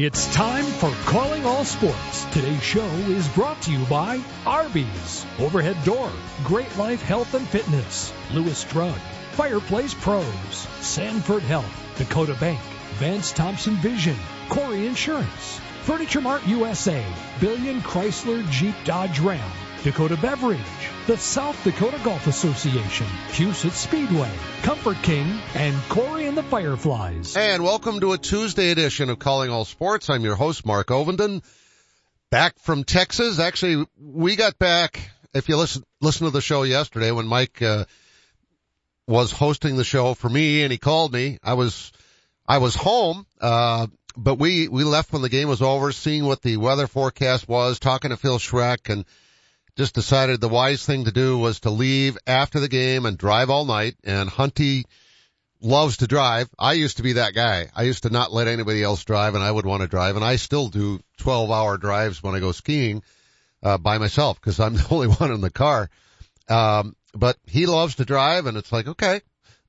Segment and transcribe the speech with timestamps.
[0.00, 2.24] It's time for Calling All Sports.
[2.26, 6.12] Today's show is brought to you by Arby's, Overhead Door,
[6.44, 8.96] Great Life Health and Fitness, Lewis Drug,
[9.32, 12.60] Fireplace Pros, Sanford Health, Dakota Bank,
[13.00, 14.14] Vance Thompson Vision,
[14.48, 17.04] Kouri Insurance, Furniture Mart USA,
[17.40, 19.50] Billion Chrysler Jeep Dodge Ram,
[19.84, 20.58] Dakota Beverage,
[21.06, 24.30] the South Dakota Golf Association, Huset Speedway,
[24.62, 27.36] Comfort King, and Kory and the Fireflies.
[27.36, 30.10] And welcome to a Tuesday edition of Calling All Sports.
[30.10, 31.44] I'm your host, Mark Ovenden.
[32.28, 33.38] Back from Texas.
[33.38, 37.84] Actually, we got back, if you listen, listen to the show yesterday when Mike, uh,
[39.06, 41.38] was hosting the show for me and he called me.
[41.42, 41.92] I was,
[42.48, 43.86] I was home, uh,
[44.16, 47.78] but we, we left when the game was over, seeing what the weather forecast was,
[47.78, 49.04] talking to Phil Schreck and
[49.78, 53.48] just decided the wise thing to do was to leave after the game and drive
[53.48, 53.94] all night.
[54.02, 54.84] And Hunty
[55.60, 56.48] loves to drive.
[56.58, 57.68] I used to be that guy.
[57.76, 60.16] I used to not let anybody else drive and I would want to drive.
[60.16, 63.04] And I still do 12 hour drives when I go skiing,
[63.62, 65.88] uh, by myself because I'm the only one in the car.
[66.48, 69.20] Um, but he loves to drive and it's like, okay,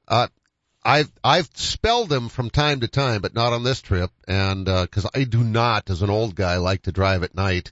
[0.07, 0.27] uh,
[0.83, 4.09] I've, I've spelled him from time to time, but not on this trip.
[4.27, 7.71] And, uh, cause I do not, as an old guy, like to drive at night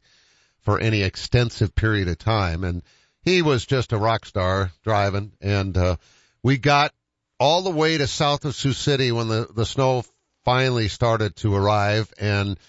[0.67, 2.65] for any extensive period of time.
[2.65, 2.83] And
[3.21, 5.31] he was just a rock star driving.
[5.39, 5.95] And, uh,
[6.43, 6.91] we got
[7.39, 10.03] all the way to south of Sioux City when the, the snow
[10.43, 12.59] finally started to arrive and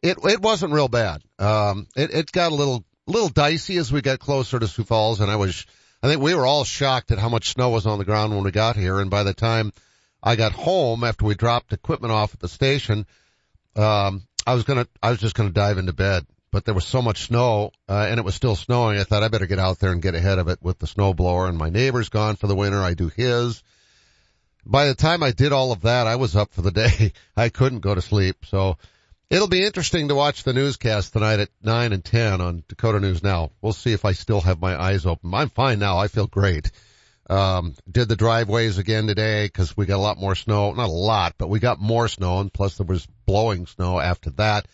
[0.00, 1.20] it, it wasn't real bad.
[1.40, 5.20] Um, it, it got a little, little dicey as we got closer to Sioux Falls
[5.20, 5.66] and I was,
[6.00, 8.44] I think we were all shocked at how much snow was on the ground when
[8.44, 9.00] we got here.
[9.00, 9.72] And by the time
[10.22, 13.06] I got home after we dropped equipment off at the station,
[13.74, 17.02] um, I was gonna, I was just gonna dive into bed but there was so
[17.02, 18.98] much snow, uh, and it was still snowing.
[18.98, 21.48] I thought I better get out there and get ahead of it with the snowblower.
[21.48, 22.82] And my neighbor's gone for the winter.
[22.82, 23.62] I do his.
[24.64, 27.12] By the time I did all of that, I was up for the day.
[27.36, 28.46] I couldn't go to sleep.
[28.46, 28.78] So
[29.30, 33.22] it'll be interesting to watch the newscast tonight at 9 and 10 on Dakota News
[33.22, 33.50] Now.
[33.60, 35.34] We'll see if I still have my eyes open.
[35.34, 35.98] I'm fine now.
[35.98, 36.70] I feel great.
[37.30, 40.72] Um, did the driveways again today because we got a lot more snow.
[40.72, 44.30] Not a lot, but we got more snow and plus there was blowing snow after
[44.30, 44.66] that.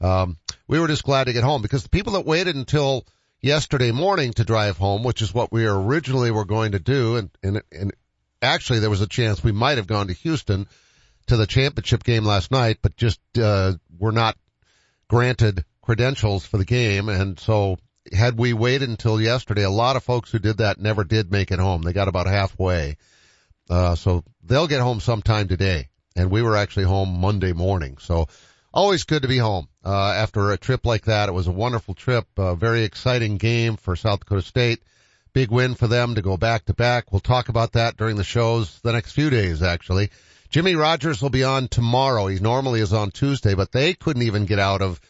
[0.00, 3.06] Um, we were just glad to get home because the people that waited until
[3.40, 7.30] yesterday morning to drive home, which is what we originally were going to do, and,
[7.42, 7.92] and, and
[8.42, 10.66] actually there was a chance we might have gone to Houston
[11.26, 14.36] to the championship game last night, but just, uh, were not
[15.08, 17.08] granted credentials for the game.
[17.08, 17.78] And so
[18.12, 21.50] had we waited until yesterday, a lot of folks who did that never did make
[21.50, 21.82] it home.
[21.82, 22.96] They got about halfway.
[23.68, 25.88] Uh, so they'll get home sometime today.
[26.14, 27.98] And we were actually home Monday morning.
[27.98, 28.28] So
[28.76, 31.30] always good to be home uh, after a trip like that.
[31.30, 34.82] It was a wonderful trip, a very exciting game for South Dakota State.
[35.32, 37.10] Big win for them to go back to back.
[37.10, 40.10] We'll talk about that during the shows the next few days, actually.
[40.50, 42.26] Jimmy Rogers will be on tomorrow.
[42.26, 45.00] He normally is on Tuesday, but they couldn't even get out of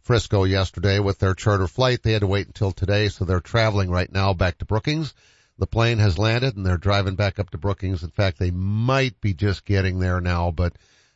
[0.00, 2.02] Frisco yesterday with their charter flight.
[2.02, 5.12] They had to wait until today, so they're traveling right now back to Brookings.
[5.58, 8.02] The plane has landed and they're driving back up to Brookings.
[8.02, 10.72] In fact, they might be just getting there now, but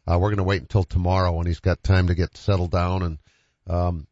[0.07, 3.03] uh, we're going to wait until tomorrow when he's got time to get settled down
[3.03, 3.19] and
[3.67, 4.07] um,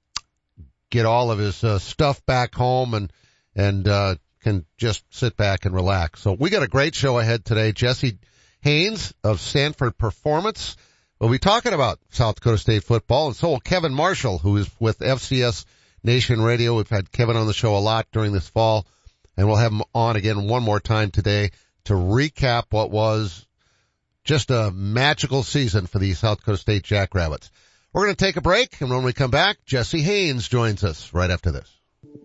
[0.91, 3.13] get all of his uh, stuff back home and
[3.55, 6.21] and uh, can just sit back and relax.
[6.21, 7.73] So we got a great show ahead today.
[7.73, 8.19] Jesse
[8.61, 10.77] Haines of Sanford Performance
[11.19, 14.71] will be talking about South Dakota State football, and so will Kevin Marshall, who is
[14.81, 15.65] with FCS
[16.03, 16.77] Nation Radio.
[16.77, 18.87] We've had Kevin on the show a lot during this fall,
[19.37, 21.51] and we'll have him on again one more time today
[21.85, 23.47] to recap what was
[24.25, 27.51] just a magical season for the South Coast State Jackrabbits.
[27.93, 31.13] We're going to take a break, and when we come back, Jesse Haines joins us
[31.13, 31.69] right after this.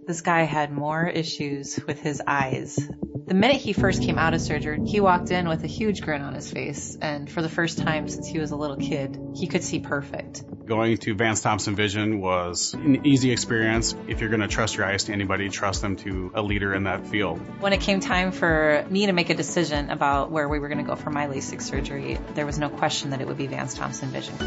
[0.08, 2.80] This guy had more issues with his eyes.
[3.28, 6.22] The minute he first came out of surgery, he walked in with a huge grin
[6.22, 9.48] on his face, and for the first time since he was a little kid, he
[9.48, 10.46] could see perfect.
[10.66, 13.96] Going to Vance Thompson Vision was an easy experience.
[14.08, 16.86] If you're going to trust your eyes to anybody, trust them to a leader in
[16.86, 17.40] that field.
[17.60, 20.86] When it came time for me to make a decision about where we were going
[20.86, 23.74] to go for my LASIK surgery, there was no question that it would be Vance
[23.74, 24.38] Thompson Vision.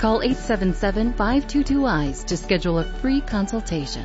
[0.00, 4.04] Call 877-522-EYES to schedule a free consultation.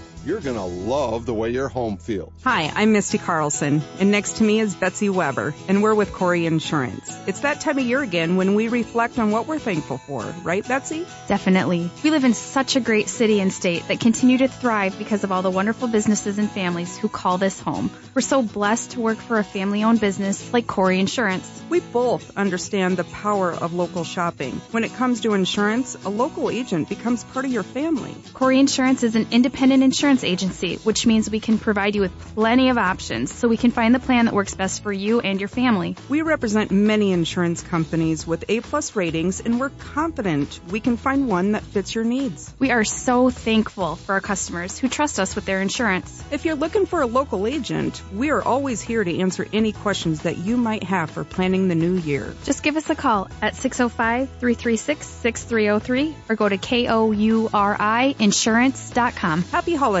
[0.25, 2.31] you're going to love the way your home feels.
[2.43, 6.45] Hi, I'm Misty Carlson, and next to me is Betsy Weber, and we're with Kouri
[6.45, 7.17] Insurance.
[7.27, 10.67] It's that time of year again when we reflect on what we're thankful for, right,
[10.67, 11.07] Betsy?
[11.27, 11.89] Definitely.
[12.03, 15.31] We live in such a great city and state that continue to thrive because of
[15.31, 17.89] all the wonderful businesses and families who call this home.
[18.13, 21.49] We're so blessed to work for a family owned business like Kouri Insurance.
[21.69, 24.53] We both understand the power of local shopping.
[24.71, 28.13] When it comes to insurance, a local agent becomes part of your family.
[28.33, 32.69] Corey Insurance is an independent insurance agency, which means we can provide you with plenty
[32.69, 35.47] of options so we can find the plan that works best for you and your
[35.47, 35.95] family.
[36.09, 41.29] We represent many insurance companies with A plus ratings and we're confident we can find
[41.29, 42.53] one that fits your needs.
[42.59, 46.21] We are so thankful for our customers who trust us with their insurance.
[46.29, 50.23] If you're looking for a local agent, we are always here to answer any questions
[50.23, 52.35] that you might have for planning the new year.
[52.43, 59.43] Just give us a call at 605-336-6303 or go to K-O-U-R-I insurance.com.
[59.43, 60.00] Happy holidays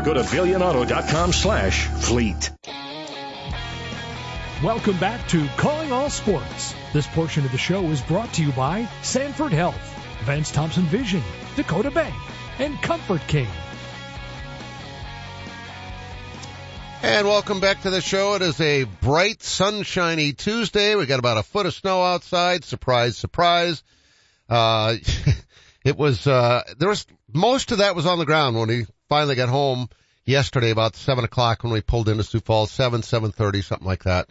[0.03, 2.51] go to billionauto.com slash fleet.
[4.63, 6.75] Welcome back to Calling All Sports.
[6.93, 9.79] This portion of the show is brought to you by Sanford Health,
[10.23, 11.23] Vance Thompson Vision,
[11.55, 12.13] Dakota Bank,
[12.59, 13.47] and Comfort King.
[17.03, 18.35] And welcome back to the show.
[18.35, 20.95] It is a bright, sunshiny Tuesday.
[20.95, 22.63] We got about a foot of snow outside.
[22.63, 23.81] Surprise, surprise.
[24.47, 24.97] Uh,
[25.83, 29.35] it was, uh, there was, most of that was on the ground when we finally
[29.35, 29.89] got home
[30.23, 34.05] yesterday about seven o'clock when we pulled into Sioux Falls, seven, seven thirty, something like
[34.05, 34.29] that.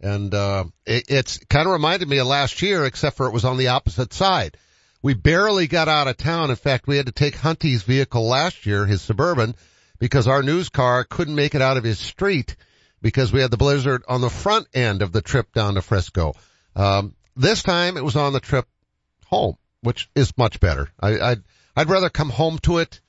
[0.00, 3.44] And, uh, it, it's kind of reminded me of last year, except for it was
[3.44, 4.56] on the opposite side.
[5.02, 6.50] We barely got out of town.
[6.50, 9.56] In fact, we had to take Hunty's vehicle last year, his Suburban,
[9.98, 12.54] because our news car couldn't make it out of his street
[13.02, 16.34] because we had the blizzard on the front end of the trip down to Frisco.
[16.76, 18.68] Um, this time it was on the trip
[19.26, 20.88] home, which is much better.
[21.00, 21.42] I, I'd,
[21.74, 23.00] I'd rather come home to it,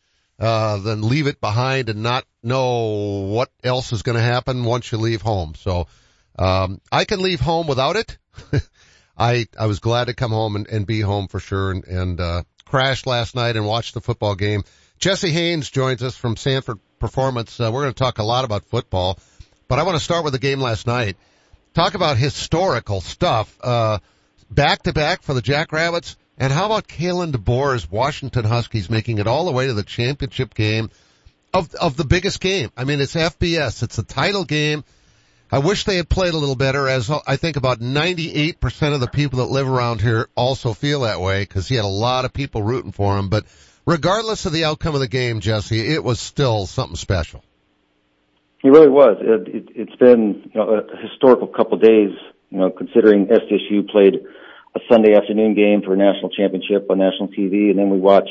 [0.41, 4.91] uh, than leave it behind and not know what else is going to happen once
[4.91, 5.53] you leave home.
[5.55, 5.87] So,
[6.37, 8.17] um, I can leave home without it.
[9.17, 12.19] I, I was glad to come home and, and be home for sure and, and,
[12.19, 14.63] uh, crashed last night and watched the football game.
[14.97, 17.59] Jesse Haines joins us from Sanford Performance.
[17.59, 19.19] Uh, we're going to talk a lot about football,
[19.67, 21.17] but I want to start with the game last night.
[21.75, 23.55] Talk about historical stuff.
[23.61, 23.99] Uh,
[24.49, 26.15] back to back for the Jackrabbits.
[26.41, 30.55] And how about Kalen DeBoer's Washington Huskies making it all the way to the championship
[30.55, 30.89] game
[31.53, 32.71] of, of the biggest game?
[32.75, 33.83] I mean, it's FBS.
[33.83, 34.83] It's a title game.
[35.51, 39.07] I wish they had played a little better as I think about 98% of the
[39.07, 42.33] people that live around here also feel that way because he had a lot of
[42.33, 43.29] people rooting for him.
[43.29, 43.45] But
[43.85, 47.43] regardless of the outcome of the game, Jesse, it was still something special.
[48.63, 49.17] He really was.
[49.21, 52.17] It, it, it's been you know, a historical couple days,
[52.49, 54.25] you know, considering SDSU played
[54.75, 58.29] a Sunday afternoon game for a national championship on national TV, and then we watch,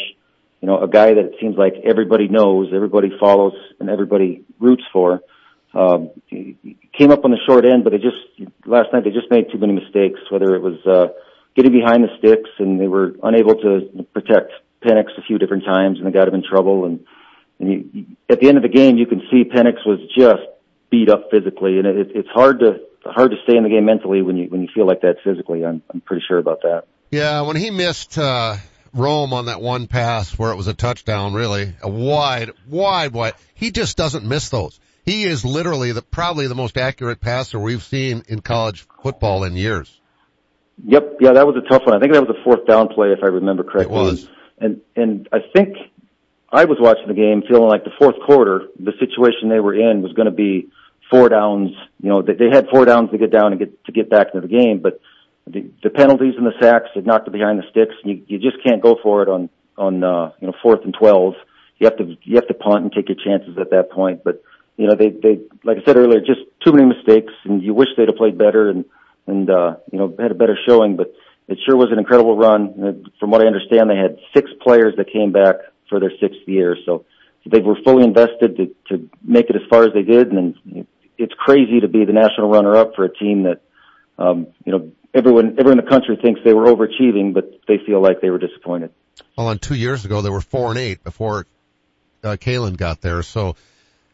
[0.60, 4.84] you know, a guy that it seems like everybody knows, everybody follows, and everybody roots
[4.92, 5.20] for.
[5.72, 9.52] Um, came up on the short end, but they just last night they just made
[9.52, 10.18] too many mistakes.
[10.30, 11.12] Whether it was uh,
[11.54, 15.98] getting behind the sticks and they were unable to protect Penix a few different times,
[15.98, 16.86] and they got him in trouble.
[16.86, 17.06] And,
[17.58, 20.42] and you, at the end of the game, you can see Penix was just
[20.90, 24.22] beat up physically, and it, it's hard to hard to stay in the game mentally
[24.22, 25.64] when you when you feel like that physically.
[25.64, 26.84] I'm I'm pretty sure about that.
[27.10, 28.56] Yeah, when he missed uh
[28.92, 33.34] Rome on that one pass where it was a touchdown, really a wide, wide, wide.
[33.54, 34.80] He just doesn't miss those.
[35.04, 39.56] He is literally the probably the most accurate passer we've seen in college football in
[39.56, 40.00] years.
[40.84, 41.94] Yep, yeah, that was a tough one.
[41.94, 43.96] I think that was a fourth down play, if I remember correctly.
[43.96, 44.28] It was,
[44.58, 45.76] and and I think
[46.50, 50.02] I was watching the game feeling like the fourth quarter, the situation they were in
[50.02, 50.68] was going to be
[51.10, 51.70] four downs.
[52.00, 54.28] You know, they, they had four downs to get down and get to get back
[54.32, 55.00] into the game, but
[55.46, 57.94] the, the penalties and the sacks had knocked it behind the sticks.
[58.04, 61.34] You, you just can't go for it on on uh, you know fourth and twelve.
[61.78, 64.22] You have to you have to punt and take your chances at that point.
[64.24, 64.42] But
[64.76, 67.88] you know, they they like I said earlier, just too many mistakes, and you wish
[67.96, 68.84] they'd have played better and
[69.26, 70.96] and uh, you know had a better showing.
[70.96, 71.14] But
[71.48, 73.10] it sure was an incredible run.
[73.18, 75.56] From what I understand, they had six players that came back
[75.88, 77.04] for their sixth year, so
[77.44, 80.86] they were fully invested to, to make it as far as they did, and
[81.20, 83.60] it's crazy to be the national runner-up for a team that,
[84.18, 88.00] um, you know, everyone everyone in the country thinks they were overachieving, but they feel
[88.00, 88.90] like they were disappointed.
[89.36, 91.46] Well, on two years ago, they were four and eight before
[92.24, 93.56] uh, Kalen got there, so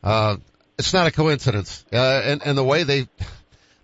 [0.03, 0.37] uh,
[0.79, 1.85] it's not a coincidence.
[1.93, 3.09] Uh, and and the way they,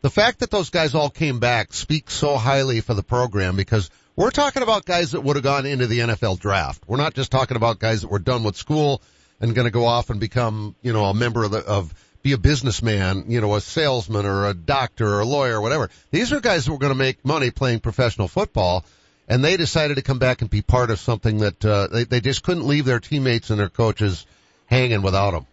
[0.03, 3.91] the fact that those guys all came back speaks so highly for the program because
[4.17, 6.83] we're talking about guys that would have gone into the NFL draft.
[6.87, 9.01] We're not just talking about guys that were done with school
[9.41, 12.33] and going to go off and become, you know, a member of the of be
[12.33, 15.91] a businessman, you know, a salesman or a doctor or a lawyer or whatever.
[16.11, 18.85] These are guys who were going to make money playing professional football,
[19.29, 22.21] and they decided to come back and be part of something that uh, they they
[22.21, 24.27] just couldn't leave their teammates and their coaches
[24.67, 25.47] hanging without them.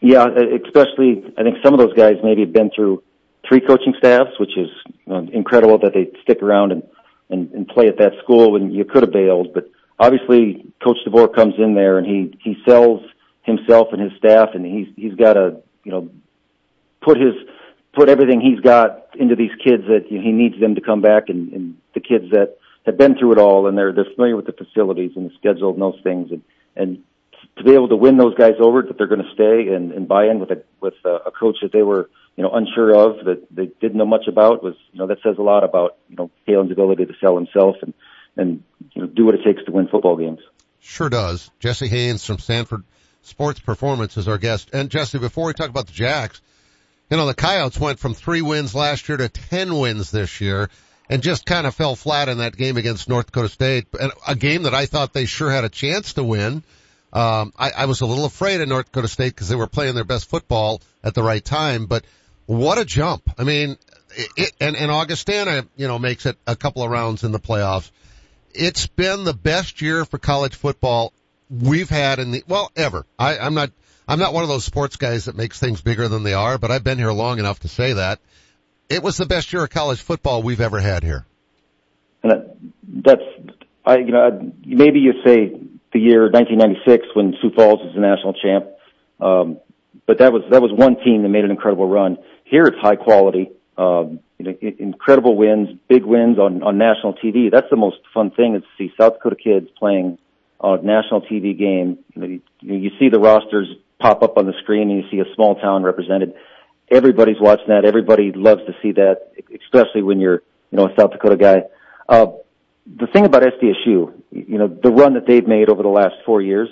[0.00, 0.26] Yeah,
[0.66, 3.02] especially I think some of those guys maybe have been through
[3.48, 4.68] three coaching staffs, which is
[5.32, 6.82] incredible that they stick around and,
[7.30, 9.52] and and play at that school when you could have bailed.
[9.52, 13.02] But obviously, Coach DeBoer comes in there and he he sells
[13.42, 16.10] himself and his staff, and he's he's got to you know,
[17.00, 17.34] put his
[17.94, 21.52] put everything he's got into these kids that he needs them to come back and,
[21.52, 24.52] and the kids that have been through it all and they're they're familiar with the
[24.52, 26.42] facilities and the schedule and those things and
[26.74, 27.02] and
[27.56, 30.08] to be able to win those guys over that they're going to stay and, and
[30.08, 33.24] buy in with a with a, a coach that they were you know unsure of
[33.24, 36.16] that they didn't know much about was you know that says a lot about you
[36.16, 37.94] know Kalen's ability to sell himself and
[38.36, 40.40] and you know do what it takes to win football games.
[40.80, 41.50] Sure does.
[41.60, 42.84] Jesse Haines from Sanford
[43.26, 44.70] Sports Performance is our guest.
[44.72, 46.40] And Jesse, before we talk about the Jacks,
[47.10, 50.70] you know, the Coyotes went from three wins last year to 10 wins this year
[51.08, 53.86] and just kind of fell flat in that game against North Dakota State.
[54.00, 56.62] And a game that I thought they sure had a chance to win.
[57.12, 59.94] Um, I, I was a little afraid of North Dakota State because they were playing
[59.94, 62.04] their best football at the right time, but
[62.46, 63.22] what a jump.
[63.38, 63.76] I mean,
[64.36, 67.90] it, and, and Augustana, you know, makes it a couple of rounds in the playoffs.
[68.52, 71.12] It's been the best year for college football
[71.50, 73.06] we've had in the well ever.
[73.18, 73.70] I, I'm not
[74.08, 76.70] I'm not one of those sports guys that makes things bigger than they are, but
[76.70, 78.20] I've been here long enough to say that
[78.88, 81.26] it was the best year of college football we've ever had here.
[82.22, 82.32] And
[82.84, 83.22] that's
[83.84, 85.60] I you know maybe you say
[85.92, 88.66] the year 1996 when Sioux Falls was the national champ,
[89.20, 89.60] um,
[90.06, 92.18] but that was that was one team that made an incredible run.
[92.44, 93.50] Here it's high quality.
[93.78, 97.50] Um, you know, incredible wins, big wins on, on national TV.
[97.50, 100.18] That's the most fun thing is to see South Dakota kids playing
[100.60, 104.90] a national TV game, you, you, you see the rosters pop up on the screen
[104.90, 106.34] and you see a small town represented.
[106.90, 107.84] Everybody's watching that.
[107.84, 109.32] Everybody loves to see that,
[109.64, 111.62] especially when you're, you know, a South Dakota guy.
[112.08, 112.26] Uh,
[112.86, 116.40] the thing about SDSU, you know, the run that they've made over the last four
[116.40, 116.68] years,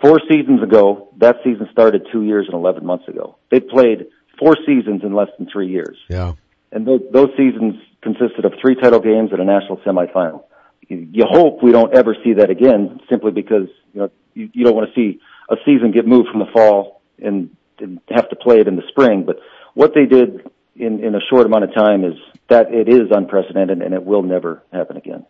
[0.00, 3.36] four seasons ago, that season started two years and 11 months ago.
[3.50, 4.06] They played
[4.38, 5.96] four seasons in less than three years.
[6.08, 6.32] Yeah.
[6.72, 10.44] And those, those seasons consisted of three title games and a national semifinal
[10.92, 14.74] you hope we don't ever see that again simply because, you know, you, you don't
[14.74, 15.20] want to see
[15.50, 18.82] a season get moved from the fall and, and have to play it in the
[18.88, 19.24] spring.
[19.24, 19.36] But
[19.74, 20.46] what they did
[20.76, 22.14] in, in a short amount of time is
[22.48, 25.24] that it is unprecedented and it will never happen again.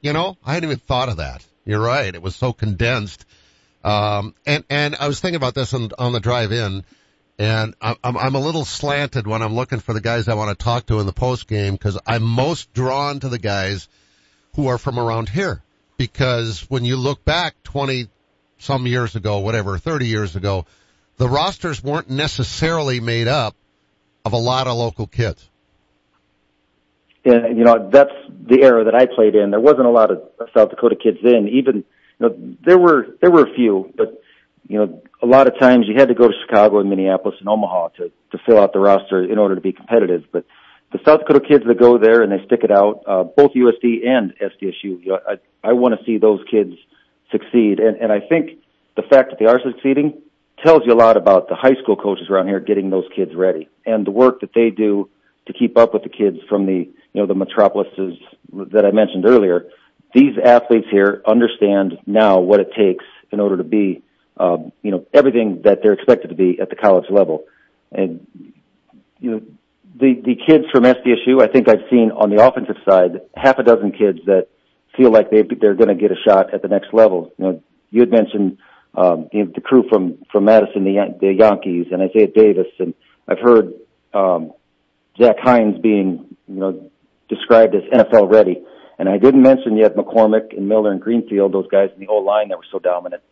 [0.00, 1.44] You know, I hadn't even thought of that.
[1.64, 2.14] You're right.
[2.14, 3.24] It was so condensed.
[3.84, 6.84] Um, and, and I was thinking about this on, on the drive in
[7.38, 10.64] and I'm, I'm a little slanted when I'm looking for the guys I want to
[10.64, 13.88] talk to in the post game because I'm most drawn to the guys–
[14.56, 15.62] who are from around here.
[15.96, 18.08] Because when you look back 20
[18.58, 20.66] some years ago, whatever, 30 years ago,
[21.18, 23.54] the rosters weren't necessarily made up
[24.24, 25.48] of a lot of local kids.
[27.24, 29.50] Yeah, you know, that's the era that I played in.
[29.50, 30.22] There wasn't a lot of
[30.54, 31.48] South Dakota kids then.
[31.48, 31.84] Even, you
[32.20, 34.22] know, there were, there were a few, but,
[34.68, 37.48] you know, a lot of times you had to go to Chicago and Minneapolis and
[37.48, 40.24] Omaha to, to fill out the roster in order to be competitive.
[40.30, 40.44] But
[40.92, 44.06] the South Dakota kids that go there and they stick it out, uh, both USD
[44.06, 46.74] and SDSU, you know, I, I want to see those kids
[47.30, 47.80] succeed.
[47.80, 48.58] And, and I think
[48.96, 50.22] the fact that they are succeeding
[50.64, 53.68] tells you a lot about the high school coaches around here getting those kids ready
[53.84, 55.08] and the work that they do
[55.46, 58.18] to keep up with the kids from the, you know, the metropolises
[58.52, 59.66] that I mentioned earlier.
[60.14, 64.02] These athletes here understand now what it takes in order to be,
[64.38, 67.44] um, you know, everything that they're expected to be at the college level.
[67.92, 68.26] And,
[69.20, 69.42] you know,
[69.98, 73.62] the the kids from SDSU, I think I've seen on the offensive side half a
[73.62, 74.48] dozen kids that
[74.96, 77.32] feel like they they're going to get a shot at the next level.
[77.38, 78.58] You know, you had mentioned
[78.94, 82.94] um, you know, the crew from from Madison, the the Jankes, and Isaiah Davis, and
[83.28, 83.74] I've heard
[84.12, 84.52] um,
[85.20, 86.90] Zach Heins being you know
[87.28, 88.62] described as NFL ready.
[88.98, 92.24] And I didn't mention yet McCormick and Miller and Greenfield, those guys in the old
[92.24, 93.22] line that were so dominant.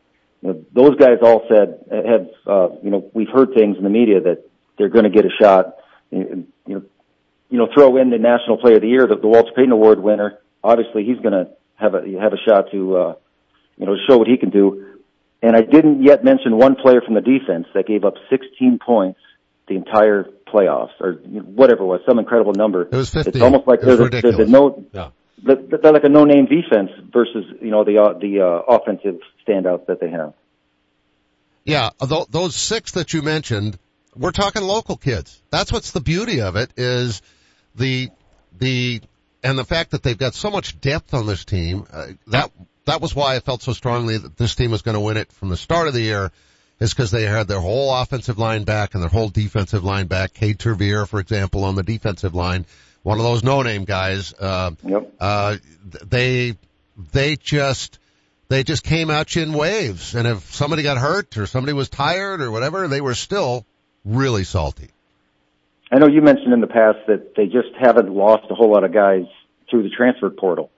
[0.42, 3.90] You know, those guys all said have uh, you know we've heard things in the
[3.90, 4.44] media that
[4.76, 5.76] they're going to get a shot
[6.66, 6.82] you know,
[7.50, 10.00] you know, throw in the National Player of the Year, the, the Walter Payton Award
[10.02, 10.38] winner.
[10.62, 13.14] Obviously, he's going to have a have a shot to, uh,
[13.76, 14.98] you know, show what he can do.
[15.42, 19.20] And I didn't yet mention one player from the defense that gave up 16 points
[19.68, 22.82] the entire playoffs, or whatever it was, some incredible number.
[22.82, 23.30] It was 50.
[23.30, 25.10] It's almost like It there's a, there's a no, Yeah.
[25.42, 29.86] they're they're like a no-name defense versus you know the uh, the uh, offensive standouts
[29.86, 30.34] that they have.
[31.64, 31.90] Yeah,
[32.30, 33.78] those six that you mentioned,
[34.16, 35.40] we're talking local kids.
[35.50, 37.22] That's what's the beauty of it is
[37.74, 38.10] the
[38.58, 39.00] the
[39.42, 41.86] and the fact that they've got so much depth on this team.
[41.92, 42.50] Uh, that
[42.86, 45.32] that was why I felt so strongly that this team was going to win it
[45.32, 46.32] from the start of the year.
[46.80, 50.34] Is because they had their whole offensive line back and their whole defensive line back.
[50.34, 52.66] Cade Terveer, for example, on the defensive line,
[53.04, 54.34] one of those no-name guys.
[54.34, 55.12] Uh, Yep.
[55.20, 55.56] uh,
[56.04, 56.56] they
[57.12, 58.00] they just
[58.48, 60.16] they just came at you in waves.
[60.16, 63.64] And if somebody got hurt or somebody was tired or whatever, they were still
[64.04, 64.90] really salty.
[65.92, 68.84] I know you mentioned in the past that they just haven't lost a whole lot
[68.84, 69.26] of guys
[69.70, 70.70] through the transfer portal,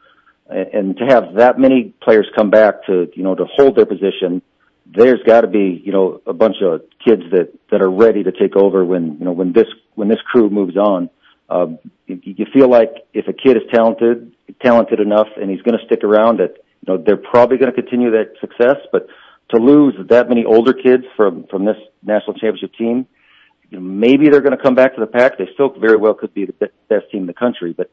[0.48, 4.42] and, to have that many players come back to you know to hold their position,
[4.86, 8.32] there's got to be you know a bunch of kids that that are ready to
[8.32, 11.10] take over when you know when this when this crew moves on.
[11.48, 15.78] Um, you, you feel like if a kid is talented, talented enough, and he's going
[15.78, 18.76] to stick around, that you know they're probably going to continue that success.
[18.92, 19.06] But
[19.50, 23.06] to lose that many older kids from from this national championship team,
[23.70, 25.38] you know, maybe they're going to come back to the pack.
[25.38, 27.90] They still very well could be the best team in the country, but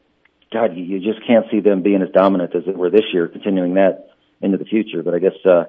[0.52, 3.26] God, you, you just can't see them being as dominant as they were this year,
[3.28, 5.02] continuing that into the future.
[5.02, 5.64] But I guess, uh,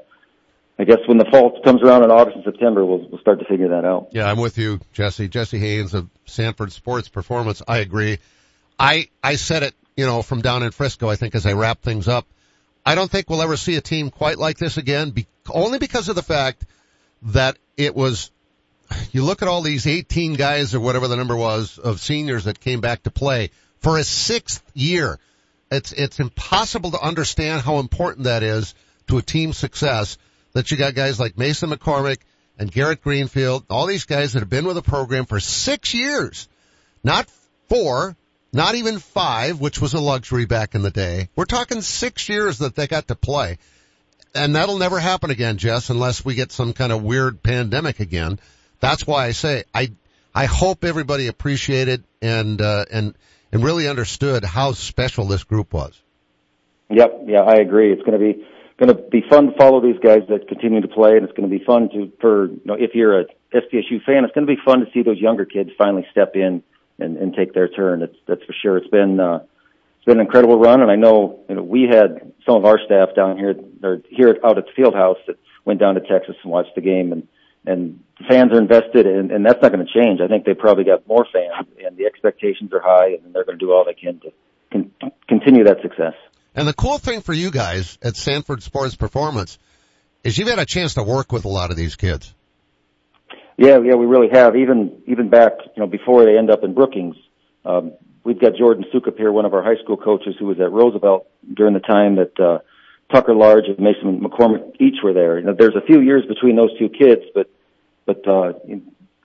[0.77, 3.45] I guess when the fall comes around in August and September, we'll, we'll start to
[3.45, 4.09] figure that out.
[4.11, 5.27] Yeah, I'm with you, Jesse.
[5.27, 7.63] Jesse Haines of Sanford Sports Performance.
[7.67, 8.19] I agree.
[8.77, 11.81] I, I said it, you know, from down in Frisco, I think as I wrap
[11.81, 12.27] things up.
[12.85, 16.09] I don't think we'll ever see a team quite like this again, be, only because
[16.09, 16.65] of the fact
[17.23, 18.29] that it was,
[19.11, 22.59] you look at all these 18 guys or whatever the number was of seniors that
[22.59, 25.19] came back to play for a sixth year.
[25.71, 28.75] It's, it's impossible to understand how important that is
[29.07, 30.17] to a team's success
[30.53, 32.19] that you got guys like Mason McCormick
[32.57, 36.47] and Garrett Greenfield, all these guys that have been with the program for six years,
[37.03, 37.29] not
[37.67, 38.15] four,
[38.53, 41.29] not even five, which was a luxury back in the day.
[41.35, 43.57] We're talking six years that they got to play.
[44.33, 48.39] And that'll never happen again, Jess, unless we get some kind of weird pandemic again.
[48.79, 49.91] That's why I say I
[50.33, 53.15] I hope everybody appreciated and uh, and
[53.51, 56.01] and really understood how special this group was.
[56.89, 57.91] Yep, yeah, I agree.
[57.93, 58.45] It's going to be
[58.77, 61.49] going to be fun to follow these guys that continue to play, and it's going
[61.49, 64.53] to be fun to for you know if you're a SDSU fan, it's going to
[64.53, 66.61] be fun to see those younger kids finally step in
[66.99, 68.01] and, and take their turn.
[68.01, 68.77] It's that's for sure.
[68.77, 69.39] It's been uh,
[69.97, 72.79] it's been an incredible run, and I know you know we had some of our
[72.85, 76.35] staff down here or here out at the field house that went down to Texas
[76.43, 77.27] and watched the game, and
[77.67, 77.99] and
[78.29, 80.21] fans are invested, and, and that's not going to change.
[80.21, 83.59] I think they probably got more fans, and the expectations are high, and they're going
[83.59, 84.31] to do all they can to
[84.71, 84.91] con-
[85.27, 86.13] continue that success.
[86.55, 89.59] And the cool thing for you guys at Sanford Sports Performance
[90.23, 92.33] is you've had a chance to work with a lot of these kids.
[93.57, 94.55] Yeah, yeah, we really have.
[94.55, 97.15] Even even back, you know, before they end up in Brookings,
[97.63, 100.71] um, we've got Jordan Sukup here, one of our high school coaches, who was at
[100.71, 102.59] Roosevelt during the time that uh,
[103.11, 105.39] Tucker Large and Mason McCormick each were there.
[105.39, 107.49] You know, there's a few years between those two kids, but
[108.05, 108.53] but uh,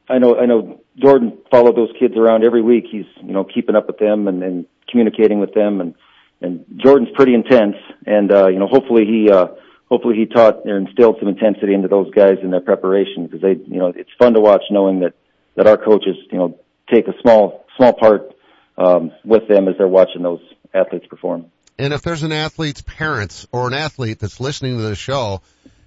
[0.09, 2.85] I know I know Jordan followed those kids around every week.
[2.91, 5.95] He's you know keeping up with them and, and communicating with them, and
[6.41, 7.77] and Jordan's pretty intense.
[8.07, 9.49] And uh, you know, hopefully he uh,
[9.89, 13.53] hopefully he taught or instilled some intensity into those guys in their preparation because they
[13.53, 15.15] you know it's fun to watch knowing that
[15.57, 16.59] that our coaches you know
[16.91, 18.35] take a small small part
[18.79, 20.41] um, with them as they're watching those
[20.75, 21.47] athletes perform.
[21.81, 25.41] And if there's an athlete's parents or an athlete that's listening to the show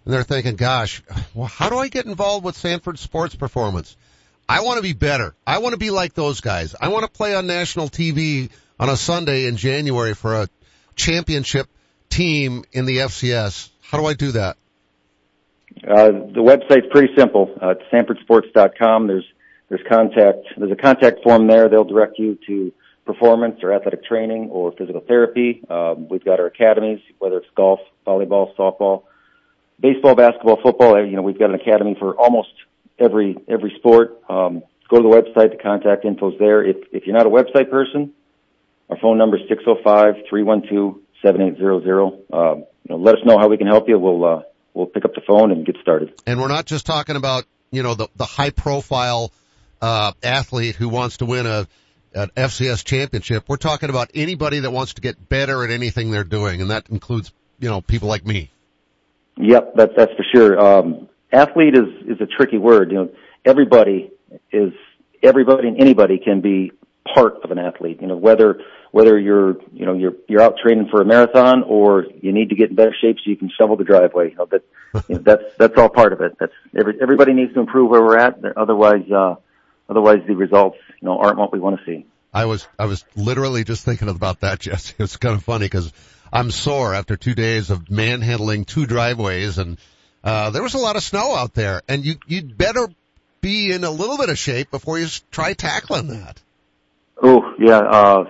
[0.06, 1.04] and they're thinking, gosh,
[1.36, 3.96] well, how do I get involved with Sanford Sports Performance?
[4.50, 5.36] I want to be better.
[5.46, 6.74] I want to be like those guys.
[6.82, 10.50] I want to play on national TV on a Sunday in January for a
[10.96, 11.70] championship
[12.10, 13.70] team in the FCS.
[13.82, 14.58] How do I do that?
[15.88, 17.56] Uh, the website's pretty simple.
[17.62, 19.06] Uh, it's sanfordsports.com.
[19.06, 19.26] There's
[19.70, 20.48] there's contact.
[20.58, 21.70] There's a contact form there.
[21.70, 22.74] They'll direct you to
[23.06, 25.62] performance or athletic training or physical therapy.
[25.70, 29.04] Um, we've got our academies, whether it's golf, volleyball, softball,
[29.80, 31.06] baseball, basketball, football.
[31.06, 32.50] You know, we've got an academy for almost
[32.98, 34.22] every every sport.
[34.30, 35.52] Um, go to the website.
[35.52, 36.64] The contact info's there.
[36.64, 38.14] If if you're not a website person,
[38.90, 42.20] our phone number is six zero five three one two seven eight zero zero.
[42.32, 44.00] Um, you know, let us know how we can help you.
[44.00, 44.42] We'll uh,
[44.74, 46.14] we'll pick up the phone and get started.
[46.26, 49.32] And we're not just talking about, you know, the, the high profile,
[49.82, 51.68] uh, athlete who wants to win a,
[52.14, 53.46] an FCS championship.
[53.48, 56.62] We're talking about anybody that wants to get better at anything they're doing.
[56.62, 58.52] And that includes, you know, people like me.
[59.38, 60.60] Yep, that's that's for sure.
[60.60, 62.92] Um, athlete is is a tricky word.
[62.92, 63.10] You know,
[63.44, 64.12] everybody
[64.52, 64.74] is
[65.24, 66.72] everybody and anybody can be
[67.14, 68.00] part of an athlete.
[68.02, 72.06] You know, whether whether you're you know you're you're out training for a marathon or
[72.22, 74.30] you need to get in better shape so you can shovel the driveway.
[74.32, 74.64] You know that
[75.10, 76.38] you know, that's that's all part of it.
[76.40, 78.38] That's every, everybody needs to improve where we're at.
[78.56, 79.36] Otherwise, uh,
[79.94, 82.06] otherwise the results you know aren't what we want to see.
[82.34, 84.96] I was I was literally just thinking about that, Jesse.
[85.00, 85.92] It's kind of funny because
[86.32, 89.78] I'm sore after two days of manhandling two driveways, and
[90.24, 92.88] uh, there was a lot of snow out there, and you you'd better
[93.42, 96.42] be in a little bit of shape before you try tackling that.
[97.22, 98.26] Oh yeah, uh,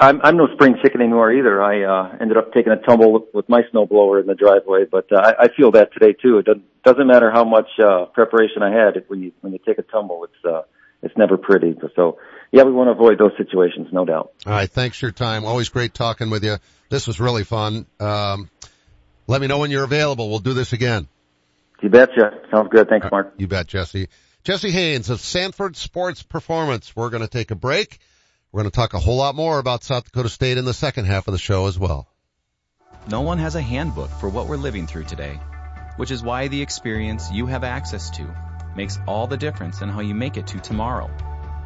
[0.00, 1.62] I'm I'm no spring chicken anymore either.
[1.62, 5.10] I uh, ended up taking a tumble with, with my snowblower in the driveway, but
[5.12, 6.38] uh, I, I feel that today too.
[6.38, 9.04] It doesn't doesn't matter how much uh, preparation I had.
[9.08, 10.62] When you when you take a tumble, it's uh,
[11.02, 11.76] it's never pretty.
[11.96, 12.18] So
[12.52, 14.32] yeah, we want to avoid those situations, no doubt.
[14.46, 15.44] All right, thanks for your time.
[15.44, 16.56] Always great talking with you.
[16.88, 17.86] This was really fun.
[17.98, 18.50] Um,
[19.26, 20.30] let me know when you're available.
[20.30, 21.08] We'll do this again.
[21.82, 22.40] You betcha.
[22.50, 22.88] Sounds good.
[22.88, 23.34] Thanks, Mark.
[23.36, 24.08] You bet, Jesse.
[24.44, 26.94] Jesse Haines of Sanford Sports Performance.
[26.94, 27.98] We're going to take a break.
[28.54, 31.06] We're going to talk a whole lot more about South Dakota State in the second
[31.06, 32.06] half of the show as well.
[33.08, 35.40] No one has a handbook for what we're living through today,
[35.96, 38.32] which is why the experience you have access to
[38.76, 41.10] makes all the difference in how you make it to tomorrow.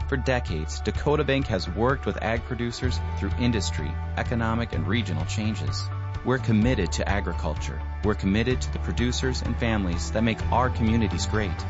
[0.09, 5.85] For decades, Dakota Bank has worked with ag producers through industry, economic, and regional changes.
[6.25, 7.83] We're committed to agriculture.
[8.03, 11.67] We're committed to the producers and families that make our communities great.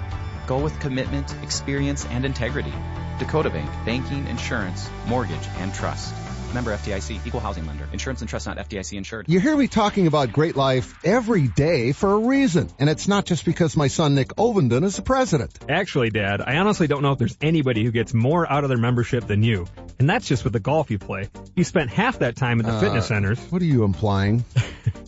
[0.48, 2.72] Go with commitment, experience, and integrity.
[3.18, 6.14] Dakota Bank, banking, insurance, mortgage, and trust.
[6.54, 7.86] Member FDIC, equal housing lender.
[7.92, 9.26] Insurance and trust not FDIC insured.
[9.28, 12.70] You hear me talking about great life every day for a reason.
[12.78, 15.52] And it's not just because my son Nick Ovenden is the president.
[15.68, 18.78] Actually, Dad, I honestly don't know if there's anybody who gets more out of their
[18.78, 19.66] membership than you.
[19.98, 21.28] And that's just with the golf you play.
[21.56, 23.38] You spent half that time at the uh, fitness centers.
[23.50, 24.46] What are you implying?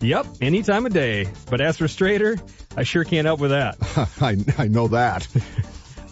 [0.00, 1.28] Yep, any time of day.
[1.50, 2.36] But as for straighter,
[2.76, 3.76] I sure can't help with that.
[4.20, 5.26] I, I know that.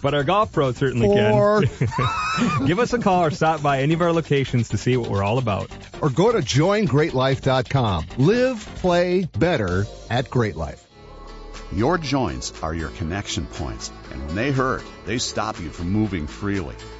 [0.01, 1.63] but our golf pro certainly Four.
[1.63, 2.65] can.
[2.67, 5.23] Give us a call or stop by any of our locations to see what we're
[5.23, 5.71] all about.
[6.01, 8.05] Or go to joingreatlife.com.
[8.17, 10.83] Live, play better at Great Life.
[11.71, 16.25] Your joints are your connection points, and when they hurt, they stop you from moving
[16.27, 16.75] freely.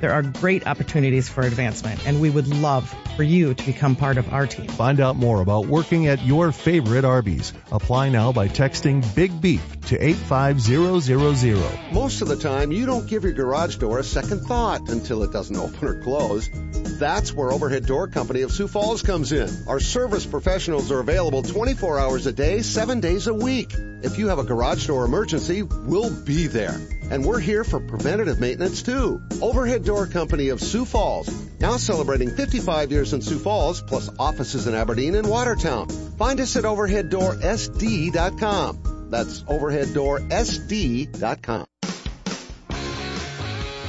[0.00, 4.18] There are great opportunities for advancement, and we would love for you to become part
[4.18, 4.68] of our team.
[4.68, 7.54] Find out more about working at your favorite Arby's.
[7.72, 11.94] Apply now by texting Big Beef to 85000.
[11.94, 15.32] Most of the time, you don't give your garage door a second thought until it
[15.32, 16.50] doesn't open or close.
[16.98, 19.48] That's where Overhead Door Company of Sioux Falls comes in.
[19.66, 23.72] Our service professionals are available 24 hours a day, 7 days a week.
[24.02, 26.78] If you have a garage door emergency, we'll be there.
[27.10, 29.22] And we're here for preventative maintenance too.
[29.40, 31.30] Overhead Door Company of Sioux Falls,
[31.60, 35.88] now celebrating 55 years in Sioux Falls, plus offices in Aberdeen and Watertown.
[35.88, 39.08] Find us at overheaddoorsd.com.
[39.10, 41.66] That's overheaddoorsd.com.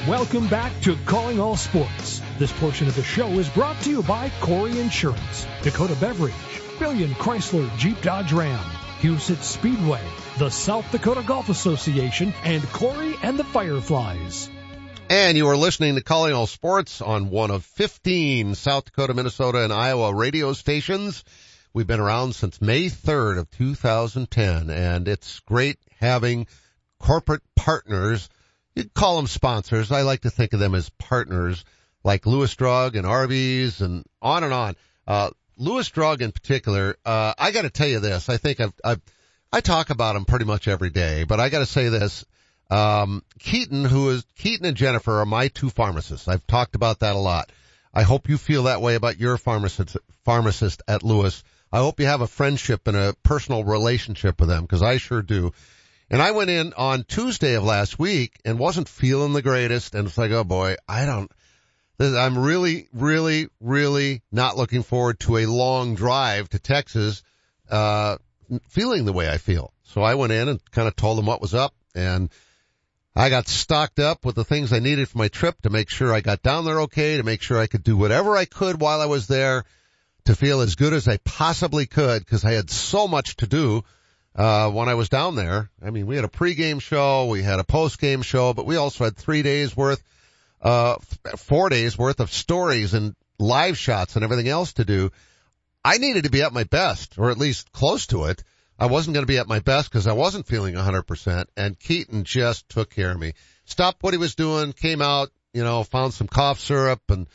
[0.07, 2.21] Welcome back to Calling All Sports.
[2.37, 6.33] This portion of the show is brought to you by Kouri Insurance, Dakota Beverage,
[6.79, 8.63] Billion Chrysler Jeep Dodge Ram,
[9.01, 10.01] Huset Speedway,
[10.39, 14.49] the South Dakota Golf Association, and Kory and the Fireflies.
[15.07, 19.63] And you are listening to Calling All Sports on one of 15 South Dakota, Minnesota,
[19.63, 21.23] and Iowa radio stations.
[21.73, 26.47] We've been around since May 3rd of 2010, and it's great having
[26.99, 28.29] corporate partners.
[28.75, 29.91] You call them sponsors.
[29.91, 31.63] I like to think of them as partners,
[32.03, 34.75] like Lewis Drug and Arby's and on and on.
[35.05, 38.29] Uh, Lewis Drug in particular, uh, I got to tell you this.
[38.29, 39.01] I think I've, I've,
[39.51, 42.25] I talk about him pretty much every day, but I got to say this.
[42.69, 46.27] Um, Keaton, who is Keaton and Jennifer are my two pharmacists.
[46.27, 47.51] I've talked about that a lot.
[47.93, 51.43] I hope you feel that way about your pharmacist, pharmacist at Lewis.
[51.71, 55.21] I hope you have a friendship and a personal relationship with them because I sure
[55.21, 55.53] do.
[56.09, 59.95] And I went in on Tuesday of last week and wasn't feeling the greatest.
[59.95, 61.31] And it's like, oh boy, I don't,
[61.99, 67.23] I'm really, really, really not looking forward to a long drive to Texas,
[67.69, 68.17] uh,
[68.69, 69.73] feeling the way I feel.
[69.83, 72.29] So I went in and kind of told them what was up and
[73.15, 76.13] I got stocked up with the things I needed for my trip to make sure
[76.13, 79.01] I got down there okay, to make sure I could do whatever I could while
[79.01, 79.63] I was there
[80.25, 83.83] to feel as good as I possibly could because I had so much to do
[84.35, 85.71] uh, when I was down there.
[85.83, 89.05] I mean, we had a pregame show, we had a postgame show, but we also
[89.05, 90.03] had three days worth,
[90.61, 90.97] uh,
[91.37, 95.11] four days worth of stories and live shots and everything else to do.
[95.83, 98.43] I needed to be at my best, or at least close to it.
[98.79, 102.23] I wasn't going to be at my best because I wasn't feeling 100%, and Keaton
[102.23, 103.33] just took care of me.
[103.65, 107.27] Stopped what he was doing, came out, you know, found some cough syrup and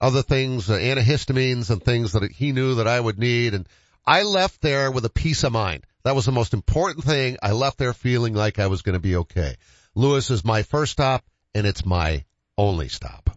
[0.00, 3.66] other things, uh, antihistamines and things that he knew that I would need, and
[4.06, 5.86] I left there with a peace of mind.
[6.02, 7.38] That was the most important thing.
[7.42, 9.56] I left there feeling like I was going to be okay.
[9.94, 11.24] Lewis is my first stop
[11.54, 12.24] and it's my
[12.56, 13.30] only stop.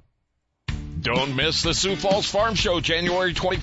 [1.01, 3.57] Don't miss the Sioux Falls Farm Show January 24th.